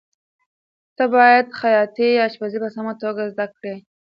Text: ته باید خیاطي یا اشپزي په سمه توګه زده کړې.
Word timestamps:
ته 0.95 1.03
باید 1.13 1.47
خیاطي 1.59 2.07
یا 2.15 2.23
اشپزي 2.27 2.57
په 2.63 2.69
سمه 2.75 2.93
توګه 3.01 3.23
زده 3.33 3.45
کړې. 3.57 3.75